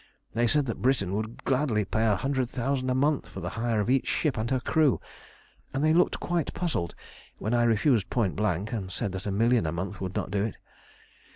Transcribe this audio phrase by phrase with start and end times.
[0.33, 3.87] They said Britain would gladly pay a hundred thousand a month for the hire of
[3.87, 4.99] each ship and her crew;
[5.75, 6.95] and they looked quite puzzled
[7.37, 10.43] when I refused point blank, and said that a million a month would not do
[10.43, 10.57] it.